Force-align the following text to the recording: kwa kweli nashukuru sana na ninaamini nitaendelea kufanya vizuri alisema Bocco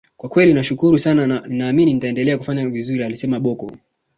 kwa 0.17 0.29
kweli 0.29 0.53
nashukuru 0.53 0.99
sana 0.99 1.27
na 1.27 1.47
ninaamini 1.47 1.93
nitaendelea 1.93 2.37
kufanya 2.37 2.69
vizuri 2.69 3.03
alisema 3.03 3.39
Bocco 3.39 3.71